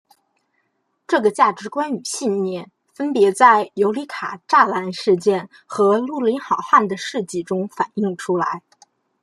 [1.07, 8.63] 这个价值观与信念分别在尤里卡栅栏事件和绿林好汉的事迹中反映出来。